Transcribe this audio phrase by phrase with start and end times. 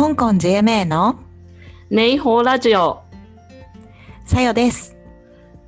[0.00, 1.20] 香港 JMA の
[1.90, 3.02] ネイホーラジオ、
[4.24, 4.96] さよです。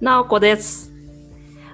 [0.00, 0.90] なおこです。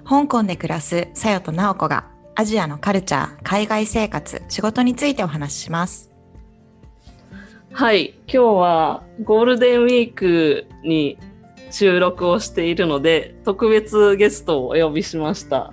[0.04, 6.10] 香港で暮らすさよとなおこがアジアのカルチャー、海外生活、仕事についてお話しします。
[7.72, 11.16] はい、今日はゴールデンウィークに
[11.70, 15.72] 収録をしているので、特別ゲストをお呼びしました。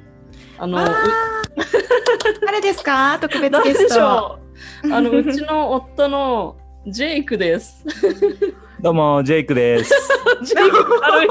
[0.60, 0.96] あの、う
[2.46, 3.18] 誰ですか？
[3.20, 4.38] 特別ゲスト。
[4.94, 6.58] あの、うちの夫の
[6.88, 7.84] ジェイクです。
[8.80, 9.92] どうも、ジェイクです。
[10.46, 11.30] ジェイク軽い。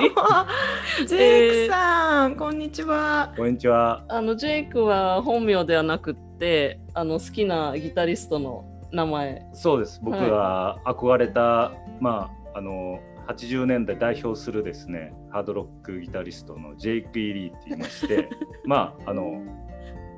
[1.06, 3.32] ジェイクさん、こんにちは。
[3.36, 4.04] こんにちは。
[4.08, 9.46] あの、ジェイクは本名ではなくって、あの、好きなギタリストの名前。
[9.52, 10.00] そうです。
[10.02, 18.28] 僕が憧れた、まあ、あの、80年代代表するですね、ハードロックギタリストのジェイク・イリーって言いまして、
[18.66, 19.40] まあ、あの、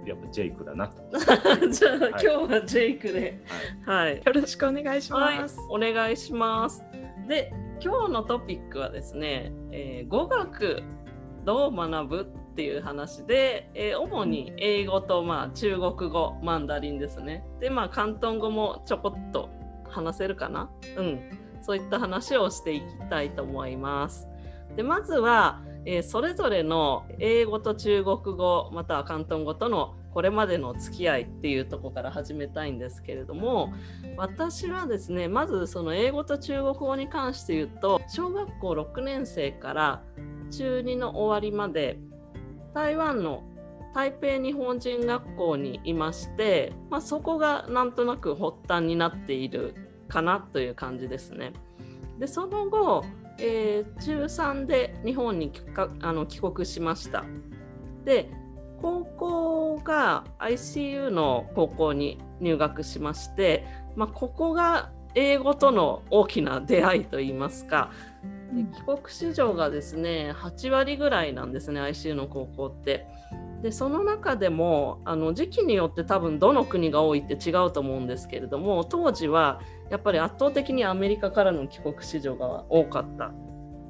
[0.07, 0.97] やっぱジェイクだなと。
[1.69, 3.43] じゃあ、はい今日はジェイクで。
[3.85, 4.17] はい。
[4.25, 6.85] よろしくお願いしはいます。、お願いします。
[7.29, 10.83] で、今日のトピックはですね、えー語学
[11.45, 17.45] どう学ぶっていう話で、えー主に英語と、まあ、中国語、マンダリンですね。
[17.61, 19.49] で、まあ、広東語もちょこっと
[19.89, 20.71] 話せるかな？
[20.97, 21.21] うん。
[21.63, 24.29] そういった話をしていきたいと思います。
[24.77, 33.75] で、まずは、えーそれぞれの英語と中国語、または広東語とのこれまでの付き合いっていうとこから始めたいんですけれども、
[34.17, 40.03] 私はですねまずその英語と中国語に関して言うと小学校6年生から
[40.51, 41.99] 中2の終わりまで
[42.73, 43.43] 台湾の
[43.95, 49.75] 台北日本人学校にいまして、まあ、そこがなんとなく発端になっている
[50.09, 51.53] かなという感じですね。
[52.19, 53.05] でその後、
[53.39, 55.53] えー中3で日本に
[56.01, 57.23] あの帰国しました。
[58.07, 58.31] で
[58.87, 67.91] 高校が ICU の高校に入学しまして、まあ、ここが英語との大きな出会いといいますか
[68.53, 73.09] で帰国子女がですね8割ぐらいなんですね ICU の高校って。
[73.63, 79.61] でその中でもあの時期によって多分どの国が多いって違うと思うんですけれども当時は
[79.91, 83.33] やっぱり圧倒的にアメリカからの帰国子女が多かった。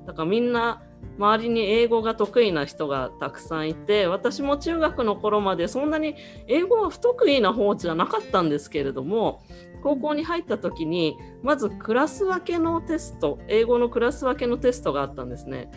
[0.06, 0.82] だからみんな
[1.18, 6.14] 周りに英語が得意な人がたくさんいて私も中学の頃までそんなに
[6.46, 9.42] 英語は不得意な方じゃなかったんですけれども
[9.82, 15.70] 高校に入った時にまずクラス分けのテスト英語のクラス分けのテストがあったんですね。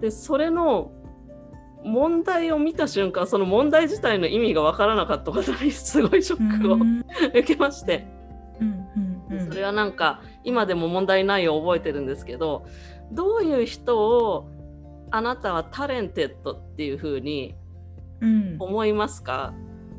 [0.00, 0.92] でそれの
[1.84, 8.06] 問題を見た瞬間その問題自体の意味が分からなかったことにすごいショックをうん受けまして。
[9.48, 12.66] それはなんか今でも問題ないを覚えてるんですけど
[13.14, 14.48] どういう人を
[15.10, 17.54] あなたは talented っていうふうに
[18.20, 18.56] うん。
[18.58, 19.52] 思いますか？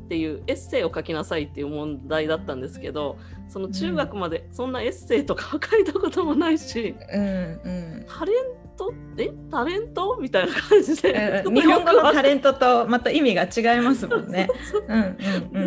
[0.04, 3.16] っていうエッセイを書きなさいっていう問題だったんですけど
[3.48, 8.06] その中学までそんなエッセイとかは書いたこともないし、うんうん。
[8.06, 8.36] タレン
[8.76, 8.92] ト？
[9.16, 9.30] え？
[9.50, 10.18] タレント？
[10.20, 14.48] みたいな感じで、うん 日本語のタレントとまた意味が違いますもんね。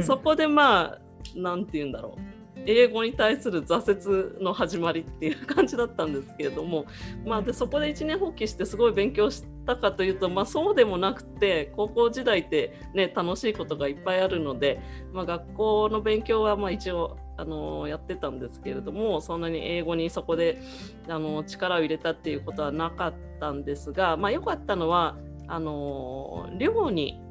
[0.04, 1.00] そこでまあ
[1.36, 2.37] なんて言うんだろう
[2.68, 6.86] 英語に対する挫折の始まりっていう感じだったんですけれども、
[7.26, 14.82] まあ、でそこで一年放棄してすごい勉強したかというと、まあ、そうでもなくて高校時代って、ね、楽しいことがいっぱいあるので、
[15.14, 20.62] まあ、学校の勉強はまあ一応あのやってたんですけれどもそんなに英語にそこで
[21.08, 25.16] あの力を入れたっていうことはなかったんですが、まあ、良かったのは
[25.48, 27.22] あの寮に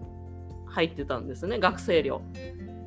[0.69, 2.23] 入ってたんですね学生寮。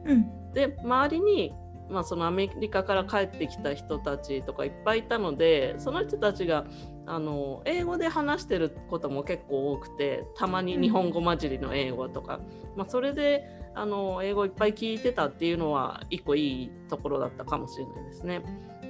[0.06, 1.54] うんで周りに、
[1.90, 6.66] まあ、そのアメリカから帰ってきた人たちとかいっぱいいたのでその人たちが
[7.06, 12.40] あの英語で話してることも結構多くてたまに日本語混じりの英語とか、
[12.76, 13.44] まあ、それで
[13.76, 18.42] あの英語いっぱい聞いてたっていうのは一個いいところだったかもしれないですね。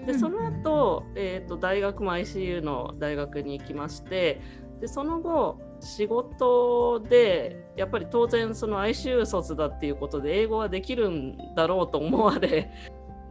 [0.05, 4.41] でその後、えー、と大学も ICU の大学に行きまして
[4.81, 12.71] でその後仕事でやっぱり当然その ICU 卒だっていうことで英語はできるんだろうと思われ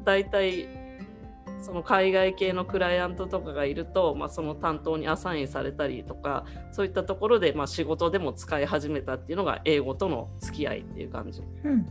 [0.09, 0.67] 大体
[1.61, 11.43] その海外系のクライアントとかがいると、まあ、その担当にアサインされたりとかそういったところで、まあ、仕事でも使い始めたっていうのが英語との付き合いっていう感じ。
[11.65, 11.87] うん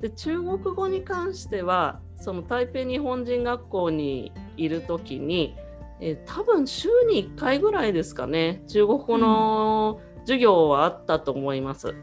[0.00, 5.56] で中国語に関してはその台北日本人学校にいる時に、
[5.98, 11.94] えー多分週に1回ぐらいですかね中国語の授業はあったと思います。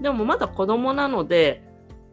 [0.00, 1.64] でもまだ子供なので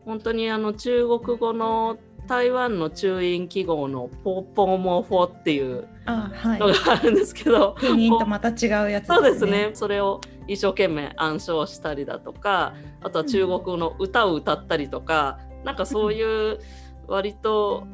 [0.03, 1.99] 本当にあの中国語の
[2.29, 6.67] 台湾の中印記号のポーポーモーフォーっていうの。
[6.67, 9.71] があるんですけど、ピンインとまた違うやつそうですね。
[9.73, 16.59] それを一生懸命暗唱したりだとか、あとは中国の歌を歌ったりとか、なんかそういう
[17.07, 17.87] 割と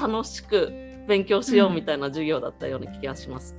[0.00, 0.72] 楽しく
[1.06, 3.54] 勉強しようみたいな授業だったような気がします。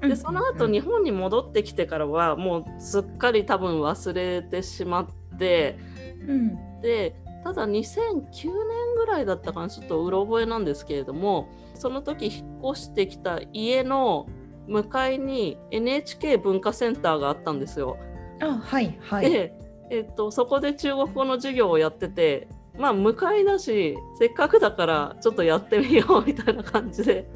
[0.00, 5.78] でその後日本に戻ってきてからはもうすっかり多分忘れてしまって
[6.26, 14.26] うんでただ2009年ぐらいだったかなちょっとうろ覚えなんですけれどもその時引っ越してきた家の
[14.66, 17.98] 向かいに NHK 文化センターがあったんですよ。
[18.40, 19.30] あはいはい。
[19.30, 19.54] で、
[19.90, 22.48] えっと、そこで中国語の授業をやってて
[22.78, 27.28] まあ向かいだしせっかくだからちょっとやってみようみたいな感じで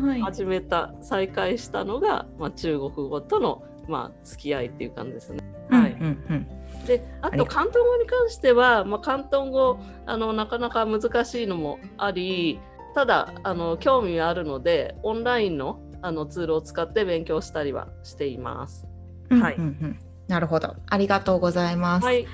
[0.00, 5.40] はい始めた再開したのが、まあ、中国語との、まあ、付き合いっていう感じですね。
[5.68, 6.00] はいうん
[6.30, 6.57] うん
[6.88, 12.58] であと広東語に関しては、まあ、広東語あのなかなか難しいのもあり
[12.94, 18.86] ただあの興味はあるのでオンラインのあのツールを使って勉強したりはしています。
[19.30, 19.98] うんはいうんうん
[20.28, 20.76] なるほど。
[20.86, 22.04] ありがとうございます。
[22.04, 22.26] はい、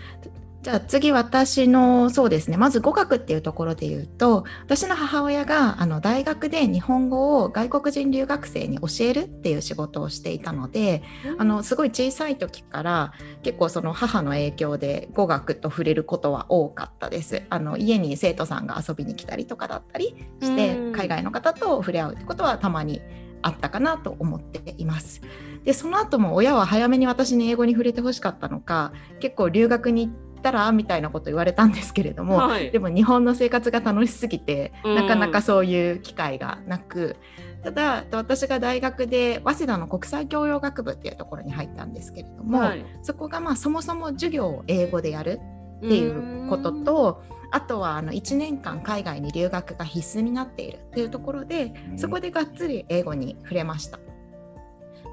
[0.64, 11.02] じゃあ次私のそうですねまず語学っていうところで言うと私の母親があの大学で日本語を外国人留学生に教えるっていう仕事をしていたので
[11.37, 13.12] あのすごい小さい時から
[13.43, 17.43] 結構その母の影響で語学と触れることは多かったです。
[17.50, 23.02] あの家に生徒さんが遊びに来たりとかだったりしてうん海外の方と触れ合うってことはたまに
[23.43, 25.20] あったかなと思っています。
[25.64, 30.14] でその後も親は早めに私に英語に触れてほしかったのか結構留学に行っ
[30.44, 32.70] たらみたいなこと言われたんですけれども、はい。
[32.70, 34.94] でも日本の生活が楽しすぎてうん。
[34.94, 37.17] なかなかそういう機会がなく、
[37.64, 42.85] ただ私が大学で早稲田の国際教養学部っていうところに入ったんですけれども、はい。
[43.02, 45.41] そこがまあそもそも授業を英語でやる
[45.79, 53.99] っていうこととあとはあの1年間海外に留学が必須になっているっていうところでそこでがっつり英語に触れました。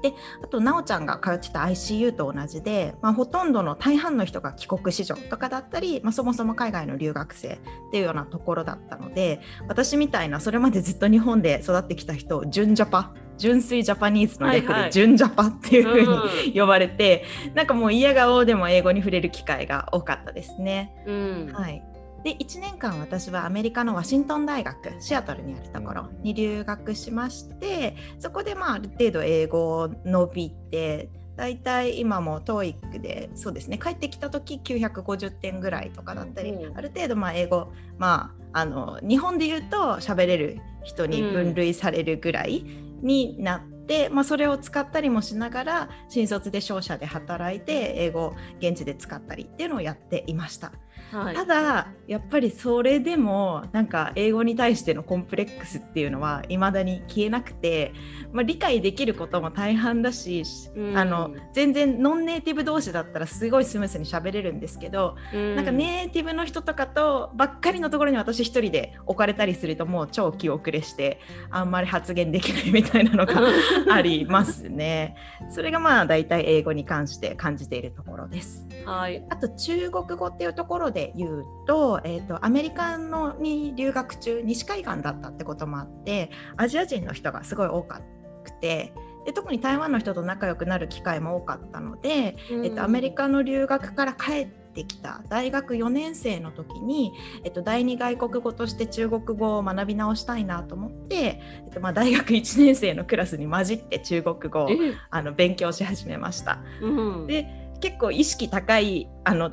[0.02, 7.58] であと奈緒ちゃんが通ってた ICU と同じで、まあ、ほとんどの大半の人が帰国子女とかだったり、まあ、そもそも海外の留学生っ
[7.90, 14.90] ていうようなところだったので私みたいなそれまでずっと日本で育ってきた人を純ジャパ純粋ジャパニーズの略はいはい。
[14.90, 16.06] で純ジャパっていうふうに、
[16.50, 16.60] うん。
[16.60, 20.94] 呼ばれてなんかもう嫌顔でも英語に触れる機会が多かったですね。
[21.06, 21.50] うん。
[21.52, 21.82] はい、
[22.24, 36.76] で1年間私はアメリカのワシントン大学シアトルにあるところに留学しましてそこでまあある程度英語を伸びてだいたい今も TOEIC でそうですね帰ってきた時950点ぐらいとかだったり、うん。
[36.76, 42.64] ある程度まあ英語まああの日本で言うと喋れる人に分類されるぐらい
[43.02, 50.72] になって、まあ、それを使ったりもしながら新卒で商社で働いて英語を現地で使ったりっていうのをやっていました。
[51.12, 57.92] はいただやっぱりそれでもなんか英語に対してのコンプレックスっていうのは未だに消えなくて、
[58.32, 60.42] まあ、理解できることも大半だし、
[60.74, 71.20] うんあの全然ノンネイティブ同士だったらすごいスムースに喋れるんですけど、なんかネイティブの人とかとばっかりのところに私一人で置かれたりするともう超気遅れして
[71.50, 73.34] あんまり発言できないみたいなのが
[73.90, 75.16] ありますね。
[75.50, 78.66] それがまあ大体英語に関して感じているところです。
[78.84, 88.00] はいあと中国語っていうところで言うと,、えー、とアメリカのに留学中西海岸だったってこともあってアジア人の人がすごい多か
[88.44, 88.92] くて
[89.24, 97.12] で特に台湾の人と仲良くなる機会も多かったので、えっと、アメリカの留学から帰ってきた大学4年生の時に、
[97.44, 104.94] えっと、第二外国語として中国語を学び直したいなと思って、えっとまあ、大学1年生のクラスに混じって中国語をえ。
[105.10, 106.58] あの勉強し始めました。
[106.80, 107.26] うん。
[107.26, 107.46] で
[107.80, 109.50] 結構意識高いあの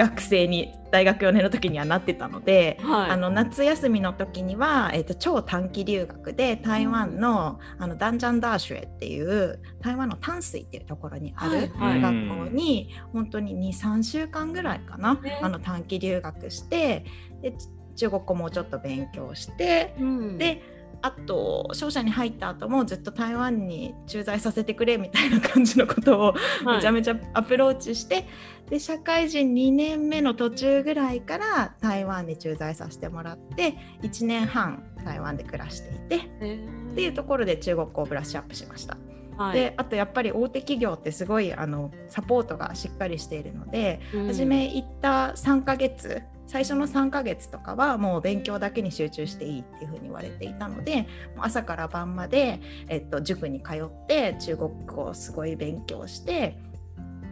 [0.00, 3.10] 学生に大学4年の時にはなってたので、はい。
[3.10, 12.28] あの夏休みの時には、えー、と超短期留学で台湾の,、あのダンジャンダーシュエっていう台湾の淡水っていうところにあるはいはい。
[12.28, 17.04] 学校に本当に23週間ぐらいかな、ねあの短期留学して
[17.42, 17.54] で
[17.96, 20.38] 中国語もちょっと勉強してうん。
[20.38, 26.76] であと商社に入った後もずっと台湾に駐在させてくれみたいな感じのことをはい。
[26.76, 28.26] めちゃめちゃアプローチして、
[28.68, 36.92] で社会人2年目の途中ぐらいから台湾に駐在させてもらって1年半台湾で暮らしていてえー。
[36.92, 38.96] っていうところで中国語をブラッシュアップしました。
[39.36, 39.54] はい。
[39.54, 44.26] であとやっぱり大手企業ってすごいあのサポートがしっかりしているので、うん。
[44.26, 51.06] 初め行った3ヶ月最初の3ヶ月とかはもう勉強だけに集中していいっていうふうに言われていたので
[51.38, 56.58] 朝から晩まで、えっと、塾に通って中国語をすごい勉強して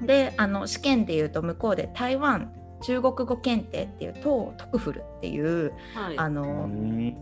[0.07, 6.19] であの試験でいうと向こうで台湾中国語検定っていうトトクフルっていうはい。
[6.19, 6.69] あの、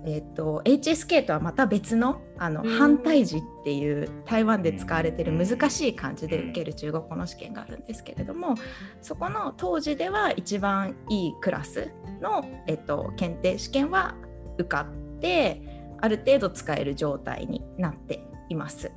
[0.05, 2.71] えー、と HSK とはまた別のあのうん。
[2.77, 8.55] 反対字っていう台湾で使われてる難しい漢字で受ける中国語の試験があるんですけれども
[9.01, 14.15] そこの当時では一番いいクラスの、えっと検定試験は
[14.59, 15.63] 受かって
[16.01, 18.93] ある程度使える状態になっています。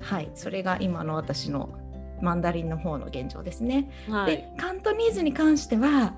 [0.00, 1.70] はい、それが今の私の
[2.22, 3.90] マンダリンの方の現状ですね。
[4.08, 6.14] はいでカントニーズに関しては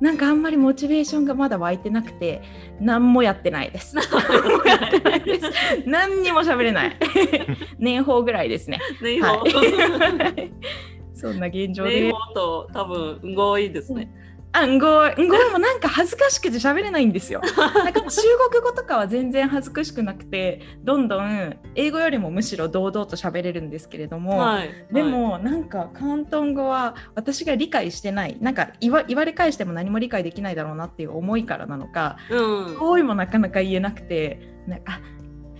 [0.00, 2.42] なんかあんまりモチベーションがまだ湧いてなくて
[2.80, 3.96] 何もやってないです。
[4.12, 5.50] 何もやってないです。
[5.86, 6.96] 何にも喋れない。
[7.78, 8.78] 年俸ぐらいですね。
[9.02, 10.52] ね、はいはい。
[11.14, 12.12] そんな現状ね、で。
[12.12, 14.10] ほと多分、んごいですね。
[14.56, 17.40] あ、んごい、んごいもなんか恥ずかしくて喋れないんですよ。
[17.56, 24.70] なんか中国語とかは全然恥ずかしくなくて、どんどん英語よりもむしろ堂々と喋れるんですけれども、はい。
[24.92, 32.78] でもなんか広東語は私が理解してないなんか言わ言われ返しても何も理解できないだろうなっていう思いからなのかはい、うん。
[32.78, 35.00] 語彙もなかなか言えなくてなんかあ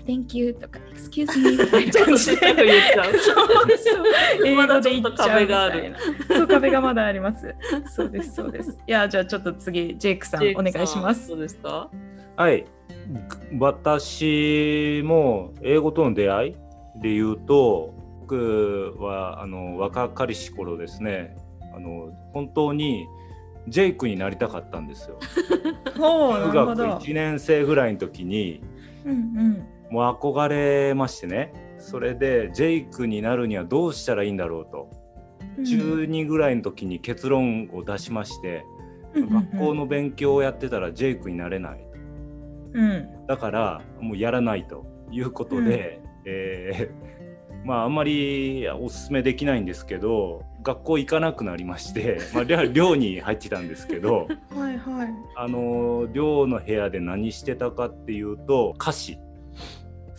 [0.06, 3.12] Thank you とか Excuse me みたいなちょっと感じで言っちゃう。
[3.12, 4.02] そうそ
[4.42, 4.46] う。
[4.46, 5.98] 英 まだ語でちょっと言っちゃうみ壁があるたいな。
[6.38, 7.54] そう壁がまだあります。
[7.88, 8.78] そうですそうです。
[8.86, 11.26] いやじゃあちょっと次ジェイクさんお願いします。
[11.28, 11.90] そうですか？
[12.36, 12.64] はい。
[13.58, 16.52] 私も英語との出会い
[17.02, 21.36] で言うと、僕はあの若かりし頃ですね、
[21.75, 23.06] あの本当に
[23.68, 25.18] ジェイクになりたかったんですよ。
[25.98, 26.84] ほうな中学るほど。
[26.98, 28.60] 1年生ぐらいの時に
[29.04, 34.90] うんもう憧れましてね、それでジェイクになるにはどうしたらいいんだろうと、
[35.59, 35.64] うん。
[35.64, 38.76] 中2ぐらいの時に結論を出しまして、うん
[39.31, 41.87] 学校の勉強をやってたらジェイクになれない。
[42.75, 43.26] うん。
[43.26, 47.16] だからもうやらないということで、えー
[47.66, 55.09] まああんまりおすすめできないんですけど学校行かなくなりまして、 まあ、寮寮に入ってたんですけど はいはい。
[55.37, 59.19] あの寮の部屋で何してたかっていうと歌詞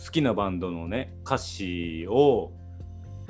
[0.08, 2.50] 好きなバンドのね歌詞を、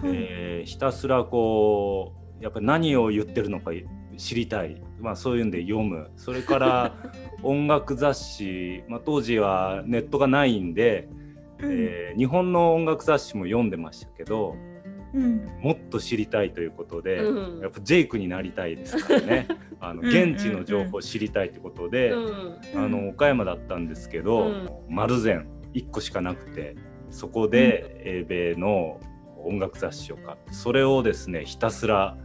[0.05, 3.73] えーひたすらこうやっぱり何を言ってるのか
[4.17, 6.11] 知りたい、まあ、そういうんで読む。
[6.17, 6.95] それから
[7.43, 11.09] 音楽雑誌、まあ、当時はネットがないんで、
[11.61, 14.55] えー日本の音楽雑誌も読んでましたけど
[15.15, 15.49] うん。
[15.61, 17.61] もっと知りたいということで、うん。
[17.61, 19.49] やっぱジェイクになりたいですからね。
[19.81, 20.09] あのうん。
[20.09, 22.59] 現地の情報を知りたいということで、うん。
[22.77, 24.69] あの岡山だったんですけど、うん。
[24.89, 26.77] 丸善1個しかなくて
[27.11, 29.01] そこで英米の
[29.45, 32.17] 音楽雑誌を買ってそれをですねひたすら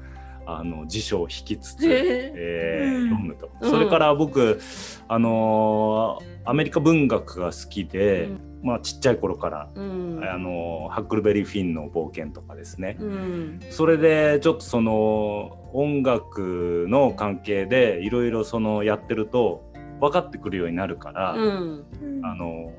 [0.45, 2.33] あの辞書を引きつつ、へー。
[2.35, 3.09] えーうん。
[3.09, 3.71] 読むと、うん。
[3.71, 4.59] それから僕
[5.07, 8.27] あのーアメリカ文学が好きで、
[8.61, 10.21] まあちっちゃい頃から、うん。
[10.21, 13.59] あのーハックルベリー・フィンの冒険とかですね、うん。
[13.69, 19.71] それでちょっとその音楽の関係でいろいろそのやってると
[20.01, 21.85] 分かってくるようになるから、うん。
[22.23, 22.73] あの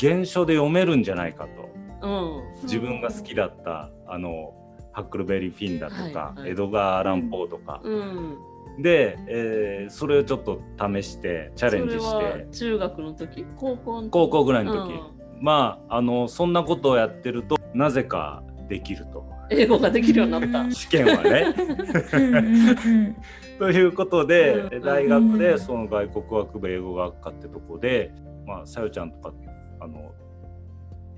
[0.00, 1.70] 原書で読めるんじゃないかと。
[2.02, 2.62] うん。
[2.62, 4.54] 自分が好きだったあの
[4.92, 6.50] ハックルベリー・フィンだとか、はいはい。
[6.50, 8.38] エドガー・アラン・ポーとか、うん。
[8.82, 13.44] で、えーそれをちょっと試してチャレンジしそれはて中学の時？
[13.56, 14.10] 高校の時？
[14.10, 15.00] 高校ぐらいの時、うん。
[15.40, 19.28] まああのそんなことをやってるとなぜかできると。
[19.52, 20.70] 英語ができるようになった。
[20.74, 21.54] 試験はね。
[23.58, 24.82] ということで、うん。
[24.82, 25.38] 大学うん。
[25.38, 28.12] でその外国語学部英語学科ってとこで、
[28.46, 29.34] まあ、さよちゃんとか
[29.80, 30.12] あの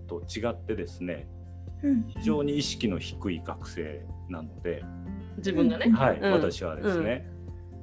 [0.06, 1.26] と違ってですね
[1.82, 2.04] うん。
[2.08, 4.84] 非常に意識の低い学生なので、
[5.38, 5.90] 自分がね。
[5.90, 6.32] はいうん。
[6.32, 7.28] 私はですね、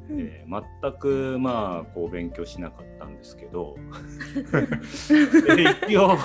[0.10, 0.20] うん。
[0.22, 3.76] えー全くまあこう勉強しなかったんですけど
[5.88, 6.18] 一応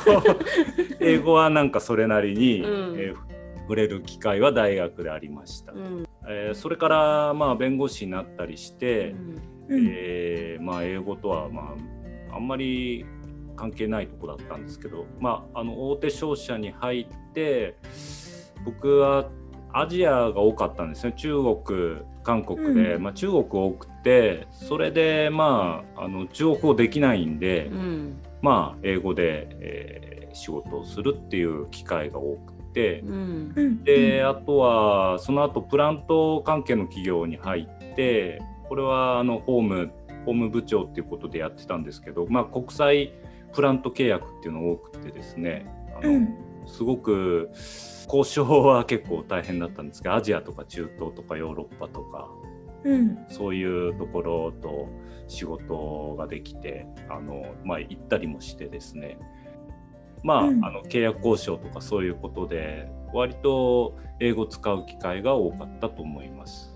[1.01, 2.99] 英語はなんかそれなりに、うん。
[2.99, 3.17] えー
[3.65, 5.73] 触れる機会は大学でありました。
[5.73, 6.05] うん。
[6.29, 9.15] えーそれからまあ弁護士になったりして、
[9.69, 9.89] うん。
[9.91, 11.75] えーまあ、英語とは、ま
[12.31, 13.07] あ、あんまり
[13.57, 17.77] 関係ないとこだったんですけど、まあ、あの大手商社に入って
[18.65, 19.29] 僕は
[19.73, 28.23] アジアが多かったんですね中国韓国で、うんまあ、中国多くてそれで、まあ、あの中国語できないんで、うん。
[28.41, 33.01] まあ、英語で、えー仕事をするっていう機会が多くて。
[33.01, 33.53] うん。
[33.57, 39.93] うんであとはその後プラント関係の企業に入ってこれはあのホーム
[40.25, 43.13] 法務部長っていうことでやってたんですけど、まあ、国際
[43.55, 46.35] プラント契約っていうのが多くてですねあの、うん。
[46.67, 47.51] すごく
[48.07, 52.29] 交渉は結構大変だったんですけどアジアとか中東とかヨーロッパとか
[52.85, 53.19] うん。
[53.29, 54.89] そういうところと
[55.27, 59.19] 仕事ができてあの、まあ、行ったりもしてですね。
[60.23, 60.65] まあ,、うん。
[60.65, 66.74] あの契約交渉とかそういうことで割と英語使う機会が多かったと思います。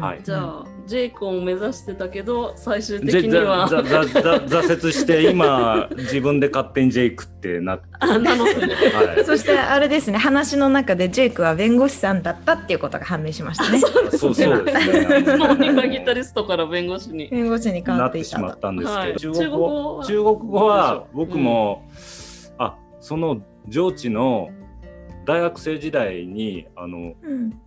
[0.00, 0.20] はい。
[0.22, 3.68] じゃあ、ジェイコンを目指してたけど最終で的には。
[3.68, 8.44] ざざざ挫折して今自分で勝手にジェイクってなってあなの。
[8.44, 8.50] で
[8.90, 9.24] はい。
[9.24, 10.18] そしてあれですね。
[10.18, 13.80] 話の中でジェイクは弁護士さんだったっていうことが判明しましたね。
[13.80, 15.20] そうそうですね。
[15.20, 17.28] いつの間にかギタリストから弁護士に。
[17.28, 18.58] 弁護士に変わなっいたとっててしまっ。
[18.58, 19.16] たんですけど、はい。
[19.16, 20.04] 中国語。
[20.04, 21.88] 中国語語はは僕も、
[22.58, 24.50] あその上智の
[25.24, 27.60] 大学生時代にあのうん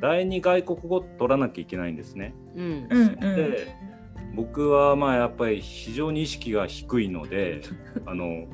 [0.00, 2.34] 第二外国語取らなきゃいけないんですね。
[2.54, 3.74] うんうんうんで
[4.34, 7.62] 僕はまあやっぱり非常に意識が低いので
[8.04, 8.46] あの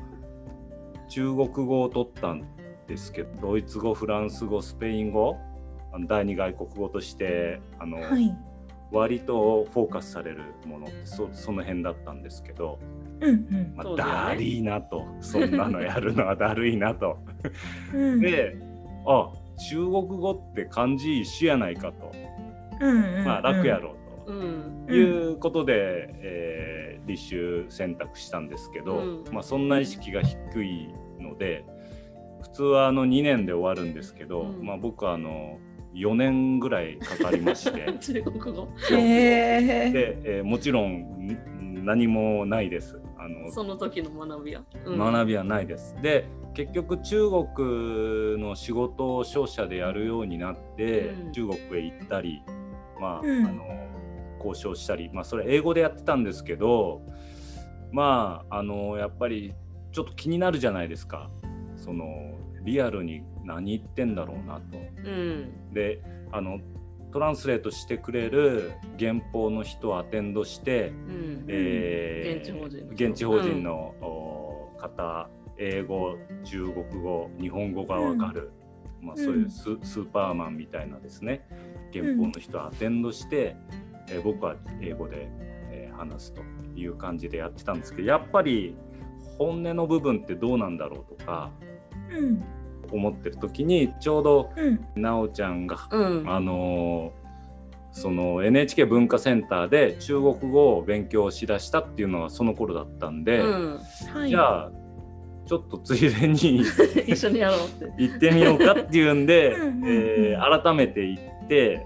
[1.09, 2.43] 中国語を取ったん
[2.87, 5.37] ですけどドイツ語フランス語スペイン語
[5.91, 8.33] あの第二外国語としてあの、はい。
[8.93, 12.79] 割とフォーカスされるものってそその辺だったんですけど、
[13.21, 17.17] うんまあそうだよねだるいなとそんなのやるのはだるいなと。
[17.91, 18.55] で
[19.07, 19.31] あ
[19.69, 22.11] 中国語って漢字一緒やないかと、
[22.81, 24.31] うんうん、まあ楽やろうと。
[24.31, 24.85] うん。
[24.87, 29.23] ということで、えー立修選択したんですけど、うん。
[29.31, 31.65] まあ、そんな意識が低いので
[32.41, 34.65] 普通はあの2年で終わるんですけど、うん。
[34.65, 35.57] まあ、僕はあの
[35.93, 37.93] 4年ぐらいかかりまして。
[37.99, 38.67] 中国語。
[38.89, 42.99] で、えーもちろんん何もないです。
[43.17, 44.63] あのその時の学びは。
[44.85, 44.97] うん。
[44.97, 45.95] 学びはないです。
[46.01, 52.43] で結局中国の仕事を商社でやるようになって、うん中国へ行ったり、
[52.99, 53.63] まあうんあの
[54.45, 57.01] 交渉したり、まあ、それ英語でやってたんですけど
[57.93, 59.53] まああのやっぱり
[59.93, 61.29] ちょっと気になるじゃないですか
[61.77, 62.05] その
[62.63, 64.77] リアルに何言ってんだろうなと。
[64.77, 65.73] うん。
[65.73, 66.59] であの
[67.11, 71.45] トランスレートしてくれる原稿の人をアテンドして、うん。
[71.47, 73.93] えー現地法人の
[74.79, 78.51] 方英語中国語日本語がわかる、
[79.01, 81.45] まあ、そういうス,、スーパーマンみたいなですね
[81.93, 83.55] 原稿の人をアテンドして、
[84.09, 85.29] えー僕は英語で、
[85.71, 86.41] えー話すと
[86.75, 88.75] いう感じでやってたんですけどやっぱり
[89.37, 91.51] 本音の部分ってどうなんだろうとか
[92.11, 92.43] うん
[92.91, 96.29] 思ってる時にちょうどうんなおちゃんがうん。
[96.29, 97.23] あのー
[97.95, 103.79] その NHK 文化センターで中国語を勉強しだしたっていうのがその頃だったんで、うん。
[104.11, 104.29] はい。
[104.29, 104.71] じゃあ
[105.53, 106.63] ちょっとついでに
[107.05, 107.93] 一緒にやろうって。
[107.97, 109.51] 行ってみようかっていうんで
[109.85, 111.85] えー改めて行って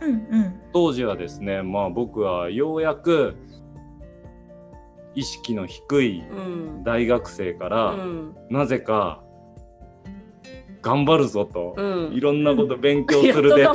[0.00, 3.34] うんうん当時はですねまあ僕はようやく
[5.16, 6.84] 意識の低いうん。
[6.84, 8.36] 大学生から、うん。
[8.50, 9.20] なぜか
[10.80, 13.74] 頑張るぞと、うんいろんなこと勉強するでと。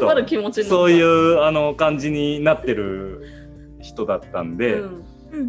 [0.63, 3.23] そういうあの感じになってる
[3.82, 4.82] 人だったんで、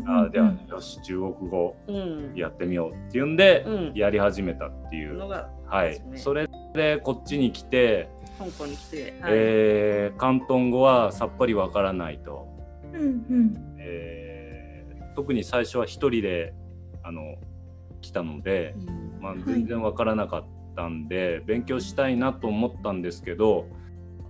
[0.06, 1.76] あじゃあよし中国語。
[1.86, 2.32] うん。
[2.34, 3.92] やってみようっていうんで、うん。
[3.94, 6.00] やり始めたっていう、のが、はい。
[6.16, 9.02] それでこっちに来て、香港に来て。
[9.20, 9.32] はい。
[9.34, 12.48] えー広東語はさっぱりわからないと、
[12.92, 13.76] うんうん。
[13.78, 16.54] えー特に最初は一人で
[17.04, 17.36] あの
[18.00, 19.20] 来たので、うん。
[19.20, 20.44] まあい、全然わからなかっ
[20.74, 23.66] たんで、勉強したいなと思ったんですけど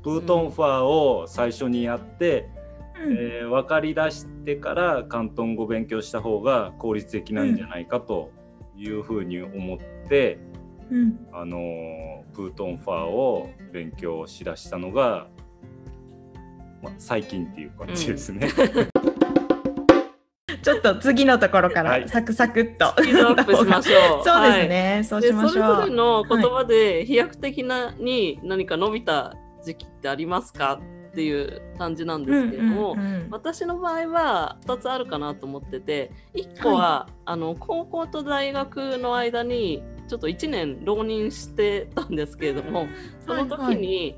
[0.03, 2.54] プートンファーを最初にやって、うん
[2.97, 8.31] えー分かりだしてから広東語勉強した方が効率的なんじゃないかと
[8.77, 9.79] いうふうに思っ
[10.09, 10.39] て、
[10.91, 15.29] うんあのープートンファーを勉強しだしたのが、
[16.83, 18.49] まあ、最近っていう感じですね。
[20.63, 22.87] ちょっと次のところかはいらサクサクっと。
[22.99, 24.25] スピードアップしましょう。
[24.27, 25.51] そうですね、そうしでましょう。
[25.53, 30.81] それぞれの言葉で飛躍的なに何か伸びた時期ってありますか？
[31.15, 32.99] っていう感じなんですけれども、うん。
[32.99, 42.87] うんうん私の場合は2つあるかなと思ってて1個は、あの高校と大学の間にちょっと1年浪人してたんですけれども
[43.27, 44.17] その時に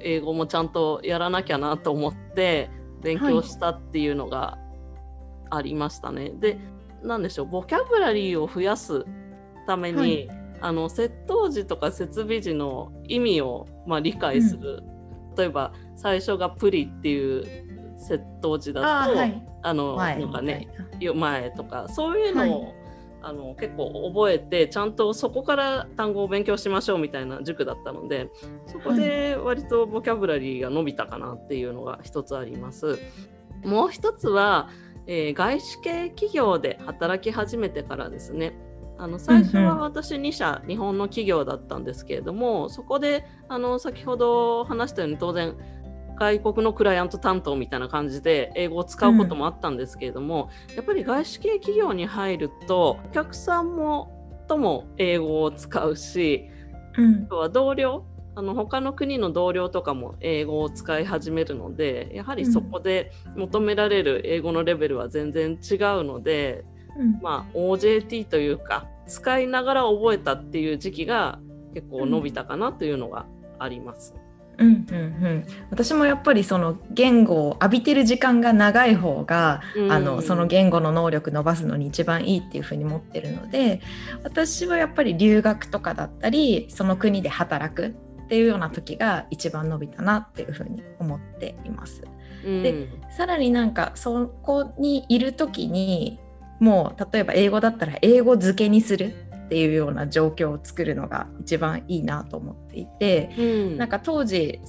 [0.00, 2.70] 英語もちゃんとやらなきゃなと思って
[3.02, 4.58] 勉強したっていうのが
[5.50, 6.30] ありましたね。
[6.30, 6.58] で
[7.02, 9.04] 何でしょうボキャブラリーを増やす
[9.66, 10.28] ために、はい。
[10.60, 14.82] あの窃盗時とか設備時の意味を、まあ、理解する、
[15.36, 17.44] 例えば最初がプリっていう
[17.96, 19.42] 窃盗時だとあ、はい。
[19.74, 20.26] の前な。
[20.26, 20.68] んかね
[21.14, 22.74] 前とかそういうのを、
[23.22, 28.28] あの結構覚えてちゃんとそこから単語を勉強しましょうみたいな塾だったので
[28.66, 32.98] そこで割とボキャブラリーが伸びたかなっていうのが一つあります。
[33.64, 34.68] もう一つは、
[35.06, 38.54] えー外資系企業で働き始めてからですね。
[38.98, 45.56] あの最初は私2社、日本の企業だったんですけれどもそこであの先ほど話したように当然
[46.16, 54.10] 外国のクライアント担当みたいな感じで英語を使うこともあったんですけれども、やっぱり外資系企業に入るとお客さんも
[54.48, 56.50] とも英語を使うし
[56.96, 57.24] うん。
[57.24, 58.04] あとは同僚
[58.36, 66.64] あの他の国の同僚とかも英語を使い始めるのでやはりそこで求められる英語のレベルは全然違うので、
[66.98, 71.38] うん、まあ OJT というか使いながら覚えたっていう時期が
[71.74, 73.26] 結構伸びたかなというのが
[73.58, 74.14] あります。
[74.58, 83.80] うんうんうん、私もやっぱりその言語を浴びてる時間が長い方が、うん、あのその言語の能力伸ばすのに一番いいっていうふうに思ってるので
[84.22, 92.02] 私はやっぱり留学とかだったりその国で働くっていうような時が一番伸びたなっていうふうに思っています。
[92.44, 96.18] うん、でさらになんかそこにいる時に
[96.60, 104.60] もう例えば英語だったら英語漬けにするっていうような状況を作るのが一番いいなと思っていて、うん、なんか当時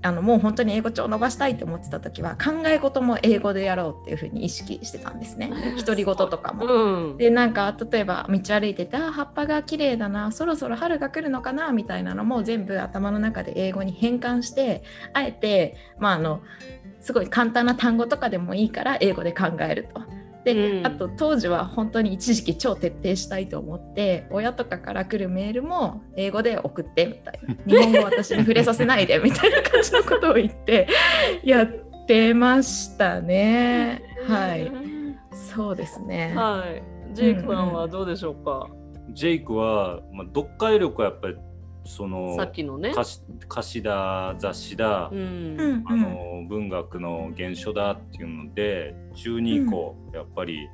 [0.00, 5.50] あのもう本当に英語帳を伸ばしたいと思ってた時は考え事も英語でやろうっていうふうに意識してたんですね
[5.84, 6.66] 独り言とかも。
[6.66, 16.42] うん、でなんか例えば道歩いててあ葉っぱが綺麗だなそろそろ春が来るのかなみたいなのも全部頭の中で英語に変換してあえてまああの
[17.00, 20.17] すごい簡単な単語とかでもいいから英語で考えると。
[20.54, 27.54] で、うん、あと当時は本当に一時期超徹底したいと思って親とかから来るメールも英語で送ってみたいな。
[27.66, 30.88] 日本語私に触れさせないでみたいな感じのことを言って
[31.44, 31.68] やっ
[32.06, 34.02] てましたね。
[34.26, 34.70] はい。
[35.32, 36.32] そうですね。
[36.34, 37.14] はい。
[37.14, 38.68] ジェイクさんはどうでしょうか、
[39.08, 41.36] うん、ジェイクは、まあ、読解力はやっぱり
[41.88, 42.90] そのさっきのね。
[42.90, 50.68] 歌詞だ雑誌だ、うん、あの文学の原書だっていうので中2以降、うん、やっぱり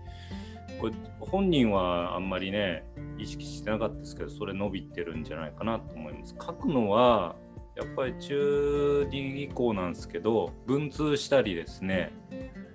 [0.80, 2.84] これ本人はあんまりね
[3.16, 6.34] 意識してなかったですけどそれ伸びてるんじゃないかなと思います。
[6.38, 7.36] 書くのは
[7.76, 12.12] やっぱり中2以降なんですけど文通したりですね、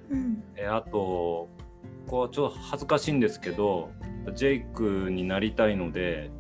[0.10, 1.50] うん、えあと
[2.08, 3.92] こうちょっと恥ずかしいんですけど
[4.34, 6.32] ジェイクになりたいので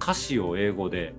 [0.00, 1.14] 歌詞を英語で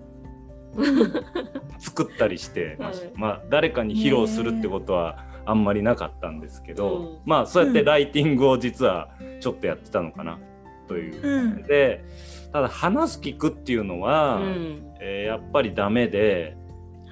[1.80, 9.10] 作ったりしてましまあ誰かに披露するってことはあんまりなかったんですけど、まあそうやってライティングを実は
[9.40, 10.40] ちょっとやってたのかな
[10.88, 12.04] という、で
[12.52, 16.58] ただ話す聞くっていうのは、うん、えー、やっぱりダメで、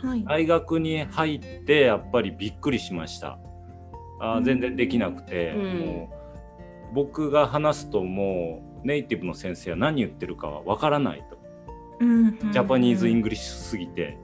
[0.01, 3.39] はい、大学に入ってやっぱりびっくりしました。
[4.19, 6.10] あ全然できなくて、うん、も
[6.91, 11.35] う僕が話すともうネイティブの先生は何言ってるかはわからないと。
[12.00, 14.17] Japanese English すぎて、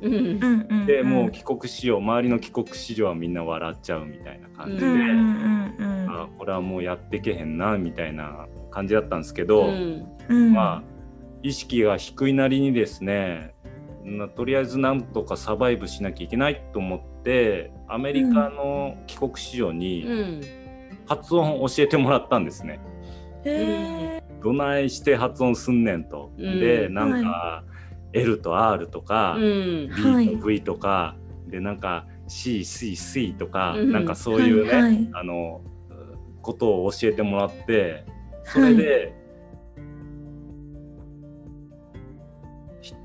[0.86, 4.88] でもう帰国子女周りの帰国子女はみんな笑っちゃうみたいな感じで、
[6.10, 9.70] あこれはもうやってけへんなみたいな感じだったんですけど、
[10.30, 10.84] まあ
[11.44, 13.54] 意識が低いなりにですね
[14.36, 20.42] とりあえずなんとかサバイブしなきゃいけないと思ってアメリカの帰国子女に
[21.08, 22.80] 発音を教えてもらったんですね。
[24.42, 26.32] どないして発音すんねんと。
[26.38, 27.64] うん、でなんか、は
[28.14, 31.16] い、L と R とか、うん、B と V とか、は
[31.48, 35.62] い、でなんか C、C、C とか、うん、なんかそういうね、はいはい、あの
[36.42, 38.06] ことを教えてもらって
[38.44, 39.14] それで、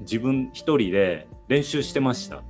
[0.01, 2.43] 自分一人で練習してました。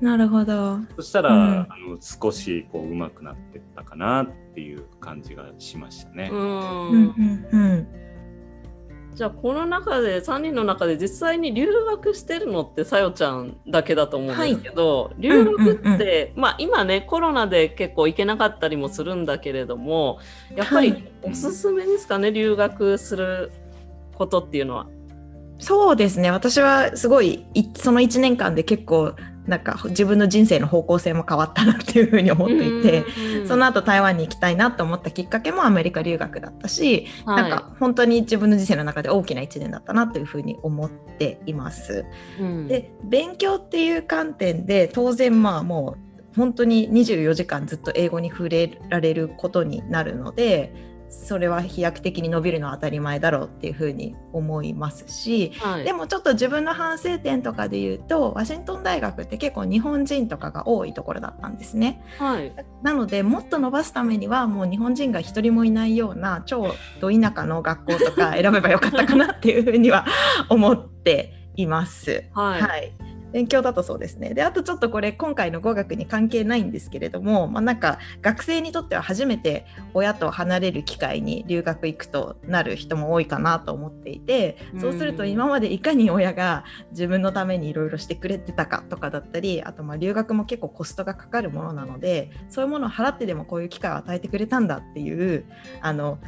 [0.00, 0.78] なるほど。
[0.96, 6.28] そしたら、うん、あの少しこう上手くなってったかなっていう感じがしましたね。
[6.32, 6.38] うん。
[6.38, 7.88] うんうん
[9.14, 20.18] じゃあこの中で3人の中で実際に留学してるのってさよちゃんだけだと思うんですけど、はい、留学って、まあ今ねコロナで結構行けなかったりもするんだけれども
[20.56, 23.52] やっぱりおすすめですかね、はい、留学する
[24.16, 24.88] ことっていうのは？
[25.60, 26.32] そうですね。
[26.32, 29.14] 私はすごいその1年間で結構
[29.46, 33.04] なんか自分の人生の方向性も変わったなっていうふうに思っていて、
[33.46, 42.06] その後台湾に行きたいなと思ったきっかけもアメリカ留学だったし、はい、なんか本当に自分の人生の中で大きな1年だったなというふうに思っています。
[42.40, 62.02] うん、で勉強っていう観点で当然まあもう本当に24時間ずっと英語に触れられることになるのでそれは飛躍的に伸びるのは当たり前だろうっていうふうに思いますし、はい、でもちょっと自分の反省点とかで言うとワシントン大学って結構日本人とかが多いところだったんですね。
[62.18, 70.06] はい、なのでもっと伸ばすためにはもう日本人が一人もいないような超ど田舎の学校とか選べばよかったかなっていうふうには
[70.48, 72.24] 思っています。
[72.34, 74.32] はい、はい勉強だとそうですね。
[74.32, 95.44] で、あとちょっとこれ今回の語学に関係ないんですけれども、まあ、なんか学生にとっては初めて親と離れる機会に留学行くとなる人も多いかなと思っていて、そうすると今までいかに親が自分のためにいろいろしてくれてたかとかだったり、あとまあ留学も結構コストがかかるものなので、そういうものを払ってでもこういう機会を与えてくれたんだっていう、
[95.80, 96.20] あの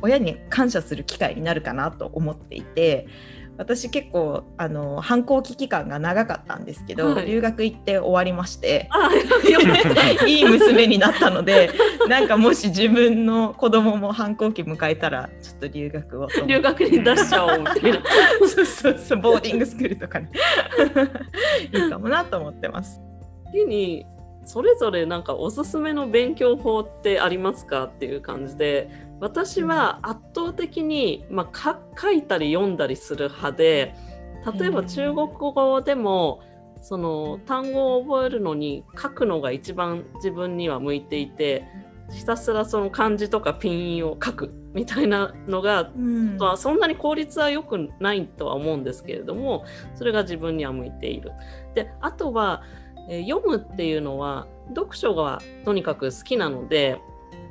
[0.00, 3.06] 親に感謝する機会になるかなと思っていて
[3.58, 9.10] 私結構あの反抗期期間が長かったんですけど、はい留学行って終わりましてあ
[10.26, 11.70] いい娘になったので
[12.08, 18.02] なんかもし自分の子供も反抗期迎えたらちょっと留学を留学に出しちゃおうみたいな。
[18.46, 20.30] そうそうそうボーディングスクールとかね
[21.72, 23.00] いいかもなと思ってます。
[23.52, 24.06] 次に
[24.44, 28.88] それぞれなんかおすすめの勉強法ってありますかっていう感じで
[29.22, 33.94] 私は圧倒的に、まあ、か書いたり読んだりする派で
[34.58, 36.42] 例えば中国語でも
[36.82, 41.64] その単語を覚えるのに書くのが一番自分には向いていて
[42.10, 46.36] ひたすらその漢字とかピン印を書くみたいなのがうん。
[46.36, 51.30] まあそんなに効率は良くないとは思うんですけれどもそれが自分には向いている。
[51.76, 52.64] であとは、
[53.08, 57.00] えー読むっていうのは読書がとにかく好きなので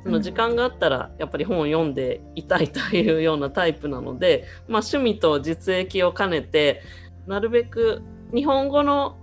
[0.02, 6.82] その時間があったらやっぱり本を読んでいたいというようなタイプなので、まあ、趣味と実益を兼ねて
[7.26, 8.02] なるべく
[8.34, 9.16] 日本語の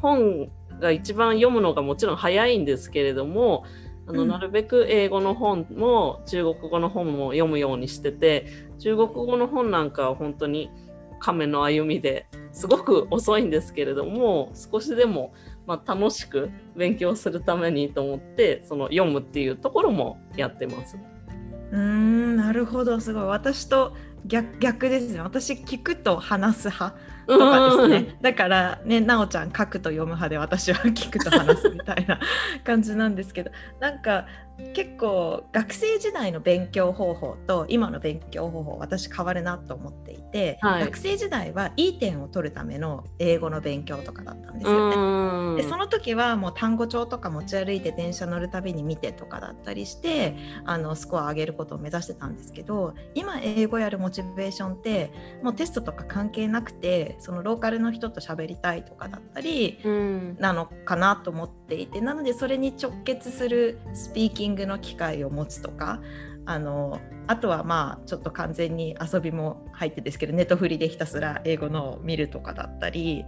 [0.00, 3.64] 本が一番読むのがもちろん早いんですけれども
[4.08, 4.28] あのうん。
[4.28, 8.46] なるべく英語の本も中国語の本も読むようにしてて
[8.78, 10.70] 中国語の本なんかは本当に
[11.18, 15.32] 亀の歩みですごく遅いんですけれども少しでも
[15.66, 20.96] まあ楽しく勉強するためにと思ってその読むっていうところもやってます。
[21.72, 23.00] うーんなるほど。
[23.00, 23.24] すごい。
[23.24, 23.94] 私と
[24.26, 25.20] 逆逆ですね。
[25.20, 28.18] 私聞くと話す派とかですね。
[28.22, 32.20] だからねなおちゃん書くと読む派で私は聞くと話すみたいな
[32.64, 33.50] 感じなんですけど。
[33.80, 34.26] なんか
[34.74, 40.84] 結構学生時代の勉強方法と今の勉強方法私変わるなと思っていて、はい。
[40.84, 45.62] 学生時代はいい点を取るための英語の勉強とかだったんですうよね。
[45.62, 60.36] でその時はもう単語帳とか持ち歩いて電車乗るたびに見てとかだったりしてあのスコア上げることを目指してたんですけど今英語やるモチベーションってもうテストとか関係なくてそのローカルの人と喋りたいとかだったりうん。
[60.38, 66.00] なのかなと思っていてなのでそれに直結するスピーキングの機会を持つとか
[66.44, 73.24] あのあとはまあちょっと完全に遊びも入ってですけどネットフリでひたすら英語のを見るとかだったり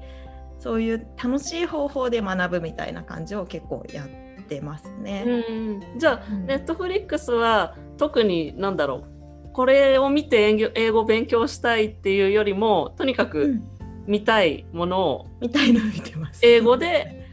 [0.60, 5.24] そういう楽しい方法で学ぶみたいな感じを結構やってますね。
[5.26, 6.46] うんじゃあうん。
[6.46, 9.04] ネットフリックスは特に何だろ
[9.46, 9.52] う。
[9.52, 13.68] これを見て英語英語勉強したいっていうよりもとにかくうん。
[14.06, 16.40] 見たいものをみたいの見てます。
[16.42, 17.26] 英語で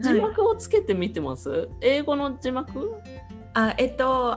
[0.00, 0.20] 字はい。
[0.20, 2.94] 幕をつけて見てます、英語の字幕？
[3.58, 4.34] あえっと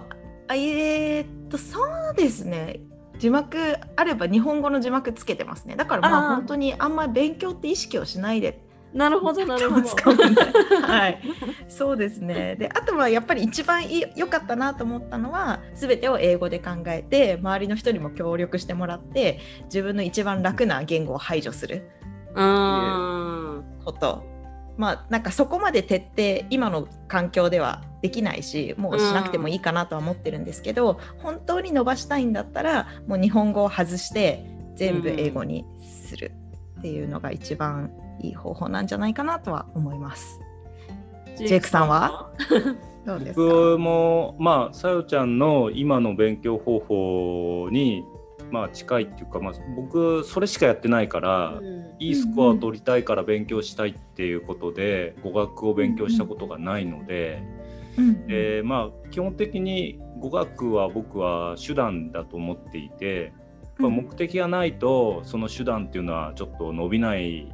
[0.47, 1.79] あえーっとそ
[2.11, 2.79] うですね。
[3.19, 5.75] 字幕あれば日本語の字幕つけてますね。
[5.75, 8.59] だからまあ本当にあんまり勉強って意識をしないで。
[8.95, 9.87] なるほどなるほど。
[10.81, 11.21] はい。
[11.69, 12.55] そうですね。
[12.55, 21.87] であとはやっぱり一番いい良かったなと思ったのは全てを英語で考えて周りの人にも協力してもらって自分の一番楽な言語を排除する。
[22.33, 23.57] うー。
[23.59, 24.23] んこと
[24.77, 25.97] まあなんかそこまで徹
[26.41, 35.65] 底今の環境ではできないしもうしなくてもいいかなとは思ってるんですけど、本当に伸ばしたいんだったらもう日本語を外して全部英語に
[36.07, 36.31] する
[36.79, 40.39] っていうのが一番いい方法なんじゃないかなとは思います。
[41.37, 42.31] ジェイクさんは？
[43.05, 43.41] どうですか？
[43.43, 48.03] 僕もまあさよちゃんの今の勉強方法に
[48.51, 51.81] まあ近いっていうか、まあ、僕それしかやってないから、うん。
[51.99, 57.43] いいスコアを取りたいから勉強したいっていうことで語学を勉強したことがないので、
[57.97, 58.25] うん。
[58.27, 63.33] えーまあ基本的に語学は僕は手段だと思っていて、やっ
[63.77, 67.53] ぱ目的がないとその手段っていうのはちょっと伸びない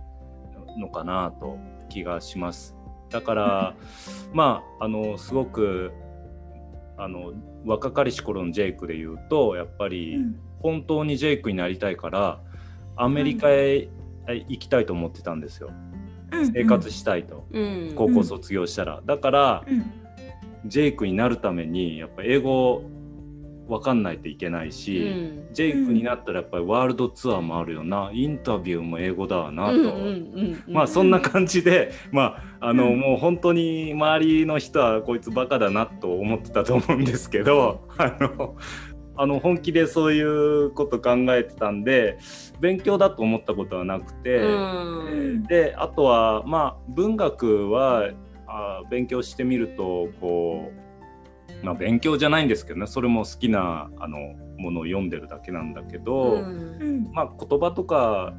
[0.77, 1.57] のかなと
[1.89, 2.75] 気がします。
[3.09, 3.75] だから、
[4.33, 5.91] まああのすごく
[6.97, 7.33] あの
[7.65, 10.17] 若かりし頃のジェイクで言うとやっぱり
[10.59, 12.39] 本当にジェイクになりたいから
[12.95, 13.89] アメリカへ
[14.27, 15.71] 行きたいと思ってたんですよ。
[16.53, 19.01] 生活したいと、うん高校卒業したら。
[19.05, 19.85] だから、うん。
[20.65, 22.83] ジェイクになるためにやっぱ英語
[23.69, 25.53] わかんないといけないし、うん。
[25.53, 28.11] ジェイクになったらやっぱりワールドツアーもあるよな。
[28.13, 30.73] インタビューも英語だわなと、うんうんうんうん。
[30.73, 32.99] まあそんな感じで、 まああの、うん。
[32.99, 38.55] もう本当に周りの人はこいつバカだなと思ってたと思うんですけどあの
[39.17, 42.17] あの本気でそういうこと考えてたんで
[42.59, 44.45] 勉強だと思ったことはなくて、う
[45.39, 45.43] ん。
[45.43, 48.09] であとはまあ文学は
[48.47, 50.71] あ勉強してみるとこ
[51.61, 54.19] う、まあ、勉強じゃないんですけどねそれも好きなあの
[54.57, 56.41] ものを読んでるだけなんだけど、
[57.11, 58.33] まあ、言葉とか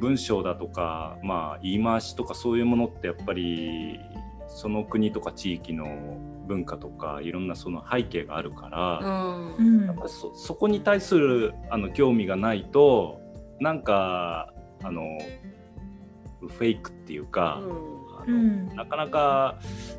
[0.00, 4.00] 文章だとか、まあ、言い回しとかそういうものってやっぱり
[4.48, 5.86] その国とか地域の
[6.48, 9.80] 文化とかいろんなその背景があるから、うん。
[9.80, 9.86] うん。
[9.86, 13.20] やっぱそそこに対するあの興味がないと
[13.60, 15.02] なんかあの
[16.40, 17.76] フェイクっていうか、あの
[18.26, 18.68] うん。
[18.74, 19.58] なかなか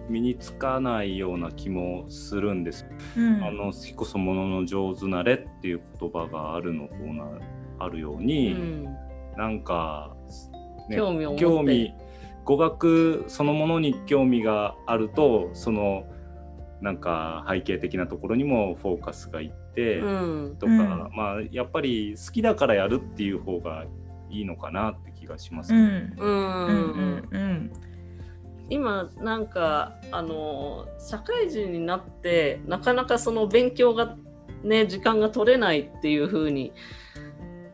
[0.10, 2.86] 身につかないような気もするんです。
[3.16, 3.44] うん。
[3.44, 7.26] あの好きこそものの上手なれっていう言葉があるのとな
[7.80, 8.84] あるように、うん。
[9.38, 10.16] なんか、
[10.90, 11.42] ね興味を持って。
[11.42, 11.94] 興味
[12.50, 16.06] 語学そのものに興味があるとその
[16.82, 20.08] なんか背景的なところにもフォーカスがいって、う
[20.52, 20.56] ん。
[20.58, 20.80] とか、うん。
[21.16, 23.86] まあやっぱり好きだからやるっていう方が
[24.30, 26.14] いいのかなって気がしますね。
[26.18, 26.30] うん。
[26.30, 27.72] ううんんうん。
[28.70, 34.16] 今なんかあの社会人になってなかなかその勉強が
[34.64, 36.72] ね時間が取れないっていう風に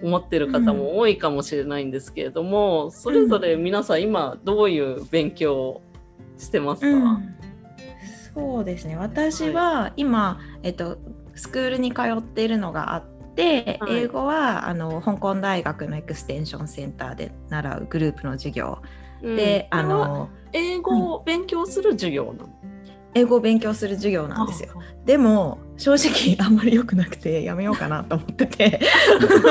[0.01, 5.81] 思ってる方も多いかもしれないんですけれども、それぞれ皆さん今どういう勉強を
[6.37, 7.35] してますか、うん
[8.35, 8.97] そうですね。
[8.97, 10.97] 私は今、えっと、
[11.35, 13.03] スクールに通っているのがあっ
[13.35, 13.93] て、はい。
[13.95, 18.79] 英語はあの香港大学のエクステンションセンターで習うグループの授業。
[19.21, 19.35] うん。
[19.37, 22.49] で、あの英語を勉強する授業なの、
[23.13, 24.69] 英語を勉強する授業なんですよ。
[25.05, 28.81] でも正直あんまり良くなくてやめようかなと思ってて。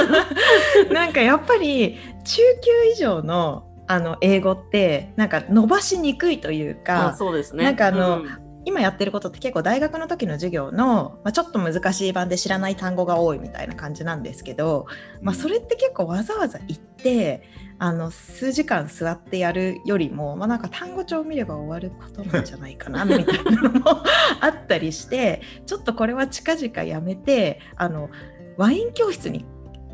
[0.93, 7.65] なんかやっぱり中級以上のあの英語ってなんか伸ばしにくいというあかそうですね。
[7.65, 14.87] なんかあのうん今やってることって結構大学の時の授業の、まあ、ちょっと難しい版で知らない単語が多いみたいな感じなんですけど、
[15.23, 17.43] まあ、それって結構わざわざ行って
[17.79, 24.03] あの数時間座ってやるよりも、まあ、なんか単語帳を見れば終わることなんじゃないかな みたいなのも
[24.41, 28.11] あったりしてちょっとこれは近々やめてあの
[28.57, 29.45] ワイン教室に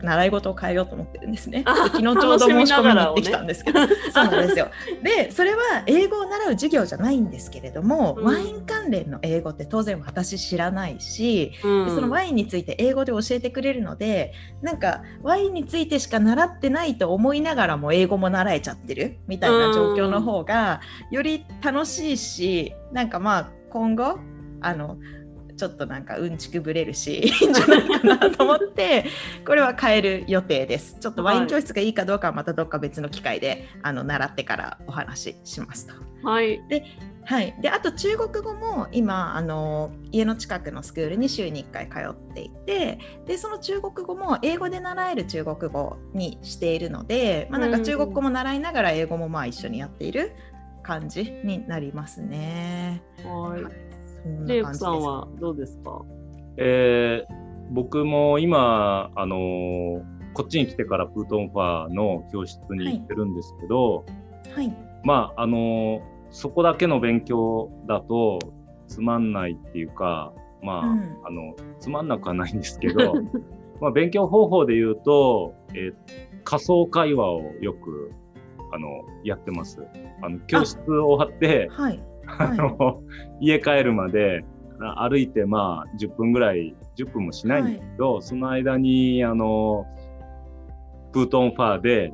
[0.02, 1.62] 習い事を変えようと思ってるんですね。
[1.66, 4.68] あ昨日ちょうど申し込みに行ってきたんですけど、楽そうなんですよ。
[5.02, 14.32] でそれは英語を習う授業じゃないんですけれども、うんワイン関連の英語って当然私知らないし、うんでそのワインについて英語で教えてくれるので
[14.62, 24.18] なんかワインについてしか習ってないと思いながらも英語も習えちゃってるみたいな状況の方がより楽しいしなんかまあ今後
[24.60, 24.98] あの
[25.60, 29.04] ちょっとなんかうんちくぶれるし いいんじゃないかなと思って
[29.46, 30.96] これは変える予定です。
[30.98, 35.92] ちょっとワイン教室がいいかどうかはまたどっか別の機会であの習ってからお話ししますと。
[36.26, 36.62] はい。
[37.26, 50.32] はい、であと中国語も今あの家の近くのスクールに週に1回通っていてでその中国語も英語で習える中国語にしているので、まあ、なんか中国語も習いながら英語もまあ一緒にやっている
[50.82, 53.02] 感じになりますね。
[53.22, 53.89] はい。
[54.46, 56.02] レイクさんはどうですか？
[56.56, 57.40] えー
[57.72, 60.02] 僕も今、あのー
[60.32, 64.04] こっちに来てからプートンファーの教室に行ってるんですけど、
[64.54, 64.72] はい、
[65.04, 68.38] まああのーそこだけの勉強だと
[68.86, 71.00] つまんないっていうかまあ、うん。
[71.24, 73.14] あのつまんなくはないんですけど
[73.80, 75.94] まあ勉強方法で言うと、えー
[76.42, 78.12] 仮想会話をよく
[78.72, 78.88] あの
[79.24, 79.86] やってます。
[80.22, 82.02] あの教室終わってはい、
[82.38, 83.02] あの、
[83.40, 84.44] 家帰るまで
[84.82, 89.86] あ歩いてまあ10分ぐらい10分もしないんですけど、その間にあの
[91.12, 92.12] プートンファーで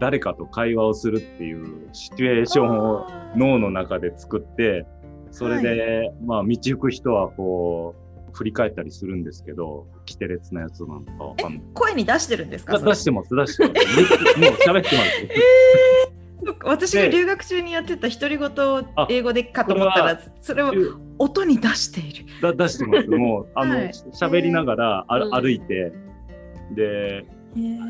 [0.00, 4.84] 誰かと会話をするっていうシチュエーションを脳の中で作って
[5.30, 7.94] それで、まあ道行く人はこ
[8.28, 11.62] う振り返ったりするんですけどキテレツなやつなのかわかんない。
[11.74, 12.78] 声に出してるんですか？
[12.78, 14.40] 出してます出してます。
[14.40, 15.18] もう喋ってます。
[15.20, 16.21] そっか
[16.64, 19.06] 私が留学中にやってた独り言をあ。
[19.10, 20.72] 英語でかと思ったらそれを
[21.18, 22.26] 音に出している。
[22.40, 23.08] だ出してます。
[23.08, 23.90] もう、あの、はい。
[24.12, 25.30] 喋りながらあうん。
[25.30, 25.92] 歩いて、
[26.72, 27.24] で、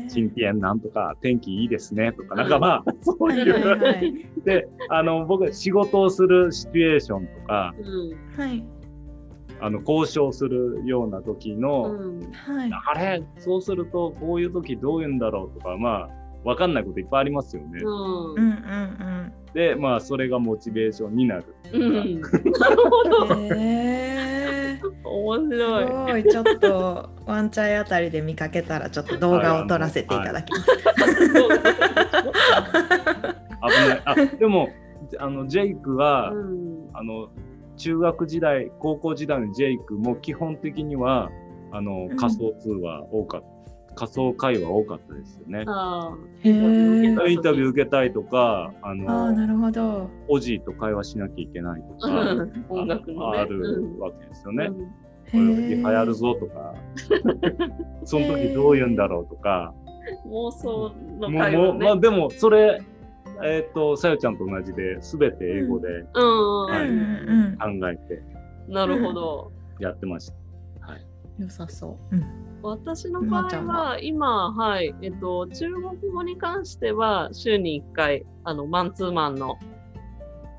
[0.07, 3.79] 新天なんとか、天気いいですねとか、なんかまあ、そうはいはいいう。
[3.79, 4.13] はい。
[4.43, 8.41] で、あの、僕、仕事をするシチュエーションとか、うん。
[8.41, 8.63] はい。
[9.61, 12.19] あの、交渉するような時の、うん。
[12.33, 12.71] はい。
[12.85, 17.79] あれ、そうすると、こういう時どういうんだろうとか、まあ、わかんないこといっぱいありますよね。
[17.83, 22.21] うんうんうんで、まあ、それがモチベーションになるうん。
[22.21, 23.35] なるほど。
[23.35, 23.45] うん。
[23.53, 25.85] へー面白い。
[25.85, 30.65] すごいちょっとワンチャイあたりで見かけたらちょっと動画を撮らせていただきます。
[30.73, 31.39] 危
[33.87, 34.01] ない。
[34.05, 34.69] あ、でも、
[35.19, 37.29] あの、ジェイクは、うんあの
[37.75, 41.31] 中学時代高校時代のジェイクも基本的には
[41.71, 43.47] あのうん仮想通話多かった、
[43.95, 45.63] 仮想会話多かったですよね。
[45.67, 50.09] あインタビュー受けたいとかあああのなるほど。
[50.27, 53.37] おじいと会話しなきゃいけないとあか、うん音楽のね。
[53.39, 54.65] ああるわけですよね。
[54.65, 54.91] うん
[55.31, 56.75] こういう時流行るぞとか
[58.03, 59.73] その時どう言うんだろうとか、
[60.27, 61.57] 妄想の会話ね。
[61.57, 62.81] もうまあでもそれ
[63.43, 68.21] えっ、とさよちゃんと同じで全て英語でうんうはいんうん考えて
[68.67, 69.51] なるほど。
[69.79, 70.35] やってました。
[71.39, 72.15] 良さそう。
[72.15, 72.25] うん。
[72.61, 79.57] 私の場合は今、はい、えっと、中国語に関しては週に1回、あの、マンツーマンの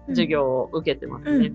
[0.09, 1.53] 授業を受けてますね。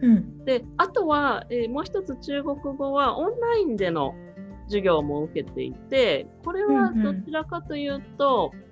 [0.00, 0.44] うん。
[0.44, 4.14] で、あとは、えーもう一つ中国語はオンラインでの
[4.64, 8.62] 授業も受けていて、これはどちらかというと、うん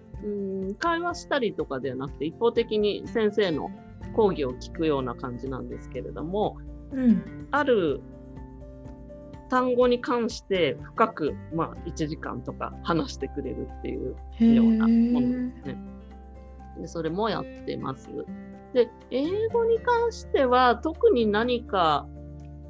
[0.75, 3.71] 会話したりとかではなくて、一方的に先生の
[4.15, 6.57] 講義を聞くような感じなんですけれども、
[6.93, 7.49] うん。
[7.51, 8.01] ある
[9.51, 15.77] 単語に関して深く、まあ、1時間とか話してくれるっていうへようなものーですね。
[16.81, 18.09] でそれもやってます。
[18.73, 22.07] で、英語に関しては特に何か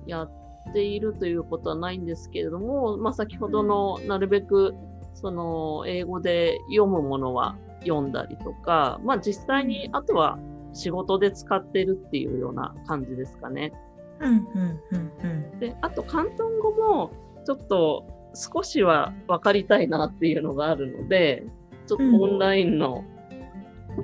[0.06, 0.32] やっ
[0.72, 4.74] ているということはないんですけれども、まあ、先ほどのなるべく
[5.12, 10.38] その英語で読むものは読んだりとか、まあ、実際にあとは
[10.72, 13.72] 仕事で使ってるっていうような感じですかね。
[14.20, 15.60] うんうんうんうん。
[15.60, 17.10] で、あと広東語も
[17.44, 21.44] ちょっと少しは分かりたいなっていうのがあるので、
[21.86, 23.04] ちょっとオンラインの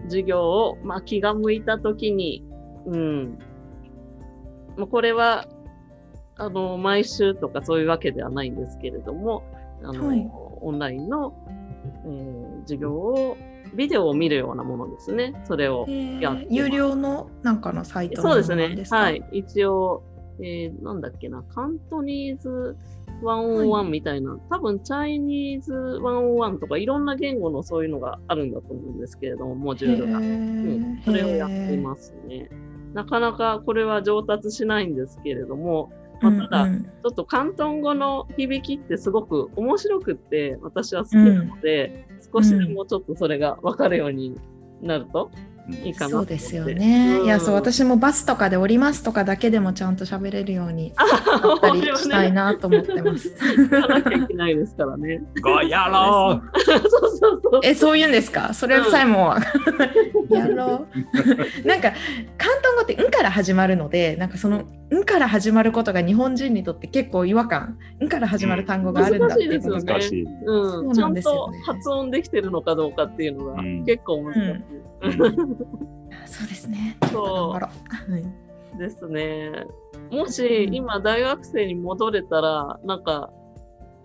[0.04, 2.44] 授業を、まあ、気が向いたときに、
[2.86, 3.38] うん。
[4.76, 5.46] まあこれは、
[6.36, 9.44] あの、毎週とかそういうわけではないんですけれども、
[9.82, 10.28] あの、はい。
[10.60, 11.34] オンラインの、
[12.05, 13.37] えー授業を、
[13.74, 15.34] ビデオを見るようなものですね。
[15.45, 15.87] それを
[16.20, 19.22] やってます有料のなんかのサイトそうですねはい。
[19.32, 20.03] 一応、
[20.41, 22.76] えー、なんだっけな、カントニーズ
[23.22, 30.20] 101みたいな、多分チャイニーズ101とかいろんな言語のそういうのがあるんだと思うんですけれども、モジュールが。
[30.20, 32.51] へうん、ーそれをやってますね。
[32.95, 44.38] なかなかこれは上達しないんですけれども、まあ、ただ、ちょっと広東語の響きってすごく面白くって私は好きなので、少しでもちょっとそれが分かるように
[44.82, 45.30] なると
[45.68, 46.10] いいかな。
[46.10, 47.20] そうですよね。
[47.22, 51.04] いや、そう、ん私もバスとかで降りますとかだけでもちゃんと喋れるように あ
[51.40, 53.34] なったりしたいなと思ってます。
[53.56, 55.22] 行かなきゃいけないですからね。
[55.42, 57.60] ごやろうそうそうそう。
[57.64, 58.54] え、そう言うんですか？
[58.54, 59.34] それさえも、
[60.30, 60.86] やろ
[61.64, 61.66] う。
[61.68, 64.62] なんか、広東語って「ん」から始まるので、なんかその
[64.92, 70.46] 「ん」から始まることが日本人にとって結構違和感、「ん」から始まる単語があるんだっていうことが難しいですよね難しい。
[70.46, 74.42] うん、そうちゃんとなんですよね発音できてるのかどうかっていうのがうん結構難しい。
[76.26, 76.96] そうですね。
[77.11, 77.59] そう。
[77.59, 77.70] は
[78.18, 78.22] い、
[78.74, 79.66] うですね。
[80.11, 83.30] もし今大学生に戻れたら、なんか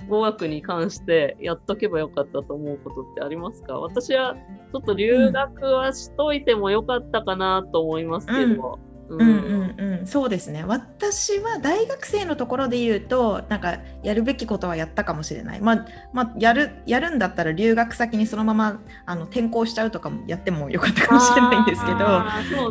[0.10, 3.80] 語学に関してやっとけばよかったと思うことってありますか？
[3.80, 8.80] 私はちょっと留学はしといてもよかったかなと思いますけど。
[8.84, 9.30] うんうん。
[9.30, 9.34] う
[9.76, 10.64] んうん、そうですね。
[10.66, 21.98] 私は大学生のところで言うとなんかやるべきことはやったかもしれない、まあまあ、やるやるんだったら留学先にそのままあの転校しちゃうとかもやってもよかったかもしれないんですけど、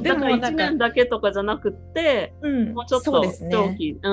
[0.03, 2.74] で1もなんか年だけとかじゃなくって、うん。
[2.74, 3.51] もうちょっとそうですね。
[3.53, 3.99] 長期。
[4.03, 4.11] う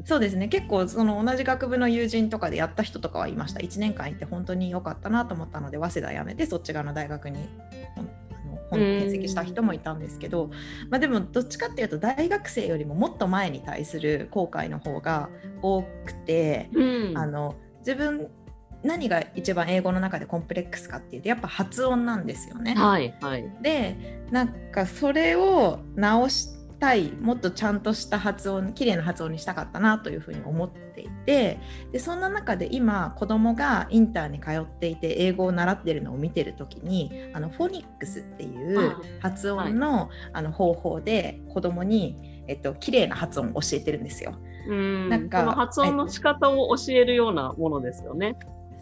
[0.00, 0.02] ん。
[0.04, 0.48] そうですね。
[0.48, 3.60] 結構その同じ学部の友人とかでやった人とかはいました。
[3.60, 7.48] 1年間いて本当に良かったなと思ったので早稲田辞めてそっち側の大学に
[8.80, 10.50] 転籍した人もいたんですけど、
[10.90, 15.28] まあ、でもどっちかっていうと大学生よりももっと前に対する後悔の方が
[15.62, 17.18] 多くて、うん。
[17.18, 18.28] あの自分
[18.82, 22.74] 何が一番英語の中でコンプレックスかっていうとやっぱ発音なんですよね。
[22.74, 23.48] はいはい。
[23.60, 26.48] でなんかそれを直し
[26.82, 31.60] たいもっとちゃんとした発音綺麗な発音にしたかったなというふうに思っていて
[31.92, 44.34] でそんな中で今子供がインターに通っていて英語を習ってるのを見てる時にあのフォニックスっていうあ発音の,、あの方法で子供にえっと綺麗な発音を教えてるんですよ。
[44.66, 45.08] うん。
[45.08, 48.36] なんか発音の仕方を教えるようなものですよね。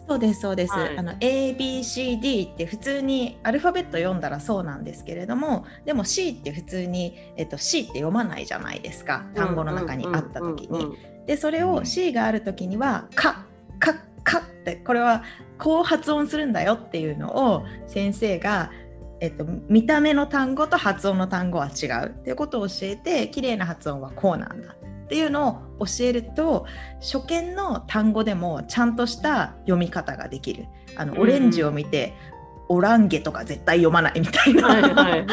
[0.07, 0.97] そうですそうです、はい。
[0.97, 9.25] あの ABCD って普通にアルファベット読んだらそうなんですけれどもでも C って普通に、えっと、C って読まないじゃないですか。
[9.35, 10.97] 単語の中にあった時に。
[11.25, 13.45] でそれを C がある時には「か」
[13.79, 13.93] 「か」
[14.23, 15.23] 「か」ってこれは
[15.57, 18.71] こう発音するんだよっていうのを先生が
[19.21, 24.75] えっと、見た目の単語と発音の単語は違うっていうことを教えて綺麗な発音はこうなんだ
[25.11, 26.65] っていうのを教えると
[27.01, 32.13] 初見の単語でもちゃんとした読み方ができるあのうんオレンジを見て、
[32.69, 34.67] オランゲとか絶対読まないみたいな。
[34.69, 35.25] はいはいはい。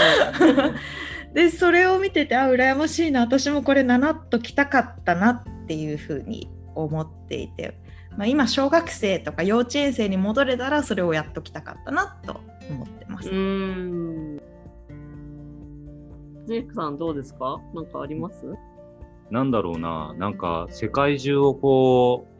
[1.33, 7.79] でそれを見ててあ羨ましいな私もこれ習っときたかったなっていうふうに思っていて、
[8.17, 13.29] まあ、今小学生とか幼稚園生に戻れたらそれをやっときたかったなと思ってます。
[13.29, 14.41] うーん。
[16.49, 17.61] ジェイクさんどうですか？
[17.75, 18.37] なんかあります？
[19.31, 22.39] なんだろうな、なんか世界中をこう、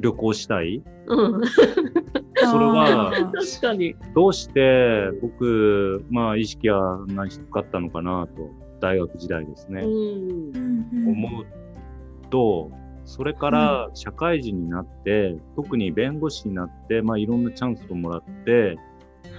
[0.00, 1.40] 旅行したいうん。
[2.36, 3.94] それは確かに。
[4.14, 8.50] どうして僕、まあ意識はな低かったのかなと、
[8.80, 9.82] 大学時代ですね。
[9.82, 9.90] うん。
[9.90, 11.44] うんうん思う
[12.30, 12.70] と
[13.04, 18.76] それから社会人になって、特に弁護士になって、まあ、いろんなチャンスをもらって、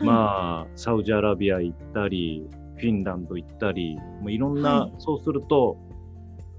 [0.01, 2.49] まあ、サウジアラビア行ったり、
[2.81, 4.93] フィンランド行ったり、まあ、いろんな、はい。
[4.97, 5.77] そうすると、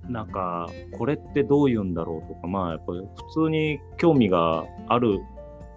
[0.09, 5.20] なんか、これってどういうんだろうとか、まあ、やっぱり普通に興味がある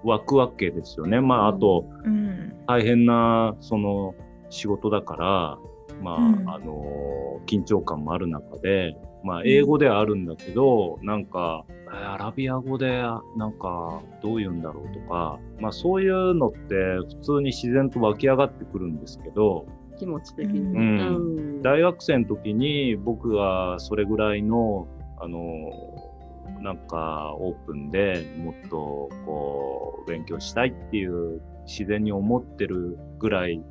[0.03, 1.19] 湧くわけですよね。
[1.19, 2.53] まあ、あと、うん。
[2.67, 4.13] 大変な、その、
[4.49, 5.57] 仕事だから、
[6.01, 6.49] まあ、うん。
[6.49, 11.75] あの、緊張感もある中で、まあ、英語ではあるんだけど、なんか、えー
[12.13, 13.01] アラビア語で、
[13.37, 16.75] なんか、どういうんだろうとか、まあ、そういうのって、
[17.15, 19.65] 普通に自然と湧き上がってくるんですけど、
[19.95, 20.59] 気持ち的に。
[20.59, 20.99] うん。
[20.99, 21.61] うん。
[21.61, 24.87] 大学生の時に僕がそれぐらいの、
[25.19, 25.71] あの、
[26.61, 33.63] なんかオープンでもっとこう勉強したいっていう自然に思ってるぐらい、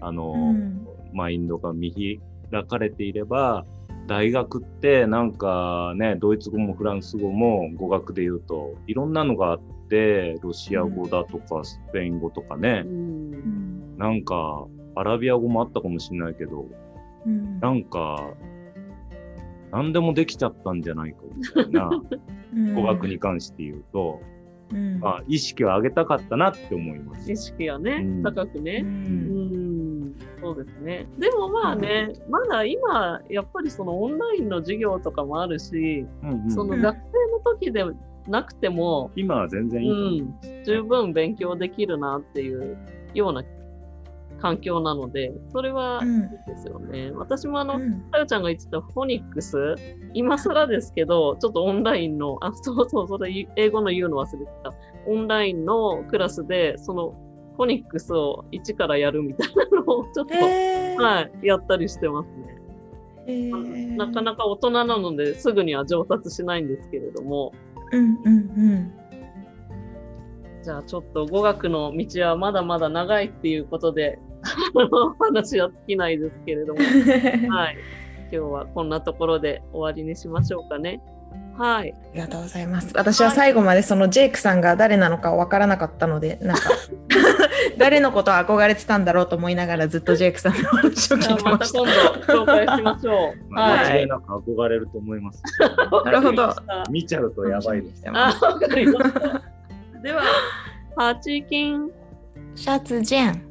[0.00, 0.86] あの、うん。
[1.12, 2.20] マインドが見
[2.50, 3.64] 開かれていれば、
[4.06, 13.98] 大学ってなんかね、ドイツ語もフランス語も語学で言うといろんなのがあって、ロシア語だとかスペイン語とかね、うん。
[13.98, 14.66] なんか
[14.98, 16.66] アラビア語もあったかもしれないけど、
[17.26, 17.60] うん。
[17.60, 18.30] なんか、
[19.70, 21.90] 何でもできちゃったんじゃないかみたいな、
[22.74, 24.20] 語学に関して言うと、
[24.72, 25.00] うん。
[25.00, 27.30] まあ、意識を上げたかったなって思います。
[27.30, 27.36] 意。
[27.36, 28.22] 識がね、うん。
[28.22, 28.80] 高くうね。
[28.82, 30.00] うん。
[30.08, 31.06] ん、そうですね。
[31.18, 36.50] でもまあね、まだ今、やっぱりそのオンラインの授業とかもあるし、うんうん。
[36.50, 37.84] そのうん学生の時で
[38.28, 40.24] なくても、今は全然ういいう。
[40.24, 42.76] ん、十分勉強できるなっていう
[43.14, 43.42] ような
[44.40, 47.10] 環境なので、それはうんいいですよね。
[47.12, 49.74] 私もあの、うんさよちゃんが言ってたフォニックス、
[50.14, 54.72] 今更ですけど、ちょっとオンラインの、あ、そうそう、それ英語の言うの忘れてた。
[55.06, 57.14] オンラインのクラスで、その
[57.56, 62.28] フォニックスを一からやるみたいなのをちょっと、はい、やったりしてます
[63.26, 63.96] ね。
[63.96, 67.52] なかなか大人なのですぐには上達しないんですけれども、
[67.92, 68.92] うんうん
[70.62, 74.18] じゃあちょっと語学の道はまだまだ長いっていうことで、
[75.18, 77.50] 話は尽きないですけれども、うん。
[77.50, 77.78] はい。
[78.30, 81.00] 今日はこんなところで終わりにしましょうかね。
[81.56, 81.92] はい。
[81.92, 82.92] ありがとうございます。
[82.94, 86.62] 私は最後までそのジェイクさんが誰なのかわからなかったので、なんか
[87.78, 92.36] 誰のことを憧れてたんだろうと思いながらずっとジェイクさんの話を聞いてましたあまた今。
[92.36, 93.52] 度紹介しましょう。
[93.52, 93.78] まあ、はい。
[93.78, 95.42] 間違いなく憧れると思います。
[96.04, 96.54] なるほど
[96.90, 98.04] 見ちゃうとやばいです。
[98.06, 99.42] あ、わかりました。
[100.02, 100.22] では、
[100.94, 101.90] パチキン。
[102.54, 103.47] シャツジェン。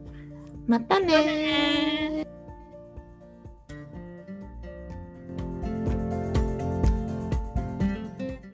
[0.68, 2.17] またね